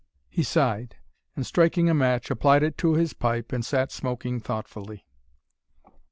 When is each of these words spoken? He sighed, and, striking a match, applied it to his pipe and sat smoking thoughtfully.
He 0.31 0.41
sighed, 0.41 0.95
and, 1.35 1.45
striking 1.45 1.87
a 1.87 1.93
match, 1.93 2.31
applied 2.31 2.63
it 2.63 2.75
to 2.79 2.95
his 2.95 3.13
pipe 3.13 3.51
and 3.51 3.63
sat 3.63 3.91
smoking 3.91 4.39
thoughtfully. 4.39 5.05